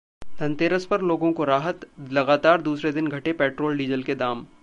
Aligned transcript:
धनतेरस 0.39 0.85
पर 0.85 1.01
लोगों 1.01 1.31
को 1.33 1.43
राहत, 1.43 1.85
लगातार 2.11 2.61
दूसरे 2.61 2.91
दिन 2.91 3.07
घटे 3.07 3.33
पेट्रोल-डीजल 3.33 4.03
के 4.03 4.15
दाम 4.15 4.45